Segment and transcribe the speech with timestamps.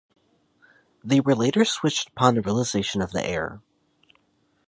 [1.03, 3.61] They were later switched upon the realization of the error.